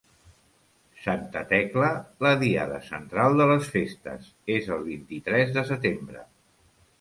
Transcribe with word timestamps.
Santa 1.01 1.43
Tecla, 1.51 1.89
la 2.27 2.31
diada 2.43 2.79
central 2.87 3.37
de 3.41 3.47
les 3.53 3.69
festes, 3.75 4.33
és 4.57 4.71
el 4.79 4.83
vint-i-tres 4.89 5.55
de 5.61 5.67
setembre. 5.71 6.27